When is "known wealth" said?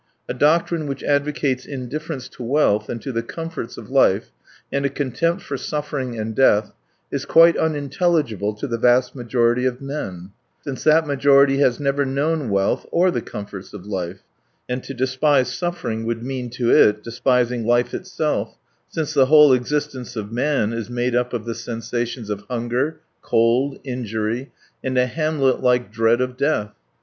12.03-12.87